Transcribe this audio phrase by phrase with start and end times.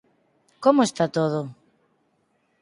[0.63, 1.41] Como está todo?